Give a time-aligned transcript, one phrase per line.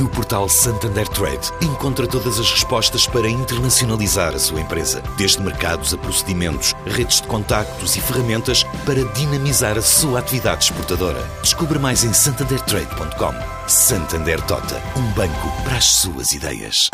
[0.00, 5.94] No portal Santander Trade, encontra todas as respostas para internacionalizar a sua empresa, desde mercados
[5.94, 11.22] a procedimentos, redes de contactos e ferramentas para dinamizar a sua atividade exportadora.
[11.42, 13.68] Descubra mais em santandertrade.com.
[13.68, 16.90] Santander Tota, um banco para as suas ideias.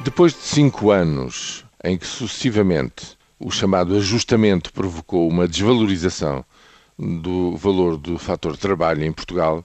[0.00, 6.44] Depois de cinco anos em que sucessivamente o chamado ajustamento provocou uma desvalorização
[6.98, 9.64] do valor do fator trabalho em Portugal,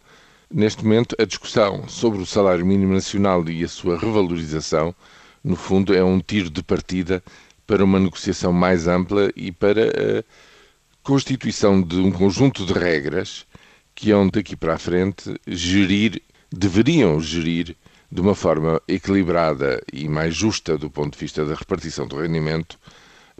[0.52, 4.94] Neste momento, a discussão sobre o salário mínimo nacional e a sua revalorização,
[5.44, 7.24] no fundo, é um tiro de partida
[7.66, 10.24] para uma negociação mais ampla e para a
[11.02, 13.46] constituição de um conjunto de regras
[13.96, 16.22] que daqui para a frente gerir,
[16.52, 17.76] deveriam gerir
[18.12, 22.78] de uma forma equilibrada e mais justa do ponto de vista da repartição do rendimento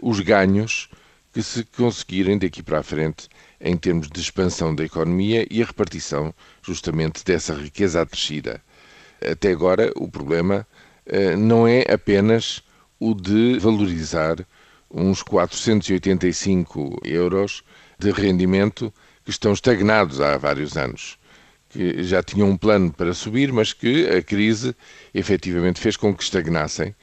[0.02, 0.88] os ganhos
[1.32, 3.28] que se conseguirem daqui para a frente
[3.60, 8.60] em termos de expansão da economia e a repartição justamente dessa riqueza acrescida.
[9.20, 10.66] Até agora, o problema
[11.06, 12.62] eh, não é apenas
[12.98, 14.46] o de valorizar
[14.90, 17.62] uns 485 euros
[17.98, 18.92] de rendimento
[19.24, 21.18] que estão estagnados há vários anos,
[21.68, 24.74] que já tinham um plano para subir, mas que a crise
[25.12, 26.94] efetivamente fez com que estagnassem.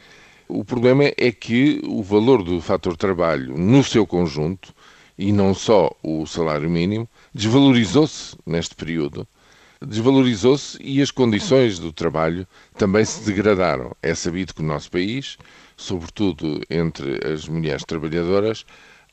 [0.48, 4.74] O problema é que o valor do fator trabalho no seu conjunto
[5.18, 9.28] e não só o salário mínimo, desvalorizou-se neste período.
[9.86, 12.48] Desvalorizou-se e as condições do trabalho
[12.78, 13.92] também se degradaram.
[14.02, 15.38] É sabido que no nosso país,
[15.76, 18.66] sobretudo entre as mulheres trabalhadoras,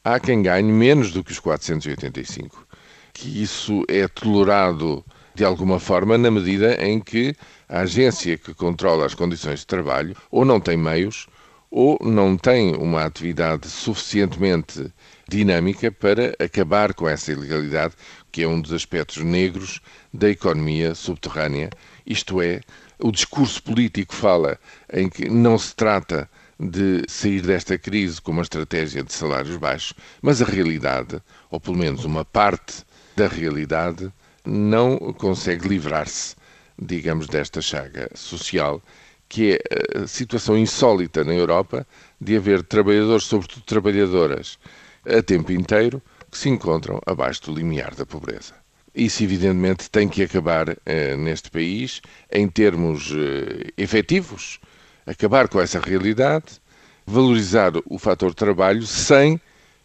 [0.05, 2.67] há quem ganhe menos do que os 485.
[3.13, 5.05] Que isso é tolerado
[5.35, 7.35] de alguma forma na medida em que
[7.69, 11.27] a agência que controla as condições de trabalho ou não tem meios
[11.71, 14.93] ou não tem uma atividade suficientemente
[15.29, 17.95] dinâmica para acabar com essa ilegalidade,
[18.33, 19.81] que é um dos aspectos negros
[20.13, 21.71] da economia subterrânea.
[22.05, 22.61] Isto é,
[22.99, 24.59] o discurso político fala
[24.93, 29.95] em que não se trata de sair desta crise com uma estratégia de salários baixos,
[30.21, 32.85] mas a realidade, ou pelo menos uma parte
[33.17, 34.13] da realidade,
[34.45, 36.35] não consegue livrar-se,
[36.79, 38.83] digamos, desta chaga social
[39.31, 41.87] que é a situação insólita na Europa
[42.21, 44.59] de haver trabalhadores, sobretudo trabalhadoras,
[45.07, 48.55] a tempo inteiro, que se encontram abaixo do limiar da pobreza.
[48.93, 54.59] Isso, evidentemente, tem que acabar eh, neste país, em termos eh, efetivos,
[55.07, 56.61] acabar com essa realidade,
[57.07, 59.41] valorizar o fator trabalho sem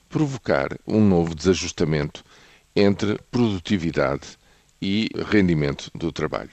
[0.10, 2.26] provocar um novo desajustamento
[2.76, 4.40] entre produtividade
[4.82, 6.50] e rendimento do trabalho.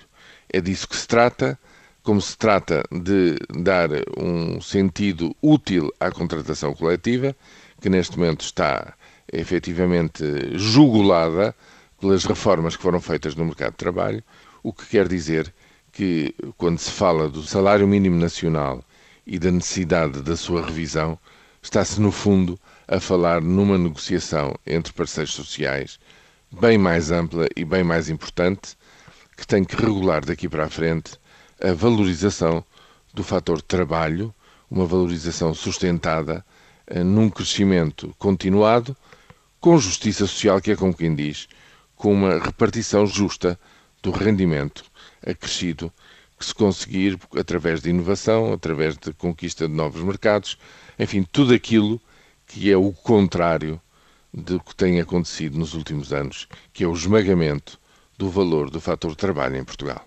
[0.52, 1.58] É disso que se trata
[2.02, 7.34] como se trata de dar um sentido útil à contratação coletiva,
[7.80, 8.94] que neste momento está
[9.32, 10.24] efetivamente
[10.58, 11.54] jugulada
[12.00, 14.22] pelas reformas que foram feitas no mercado de trabalho,
[14.62, 15.52] o que quer dizer
[15.92, 18.82] que, quando se fala do salário mínimo nacional
[19.24, 21.16] e da necessidade da sua revisão,
[21.62, 22.58] está-se, no fundo,
[22.88, 26.00] a falar numa negociação entre parceiros sociais
[26.60, 28.76] bem mais ampla e bem mais importante,
[29.36, 31.21] que tem que regular daqui para a frente
[31.62, 32.64] a valorização
[33.14, 34.34] do fator trabalho,
[34.68, 36.44] uma valorização sustentada
[36.86, 38.96] eh, num crescimento continuado,
[39.60, 41.48] com justiça social, que é como quem diz,
[41.94, 43.58] com uma repartição justa
[44.02, 44.84] do rendimento
[45.24, 45.92] acrescido
[46.36, 50.58] que se conseguir através de inovação, através de conquista de novos mercados,
[50.98, 52.00] enfim, tudo aquilo
[52.44, 53.80] que é o contrário
[54.34, 57.78] do que tem acontecido nos últimos anos, que é o esmagamento
[58.18, 60.00] do valor do fator trabalho em Portugal.